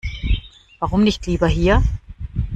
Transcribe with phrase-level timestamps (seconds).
[0.79, 1.83] Warum nicht lieber hier?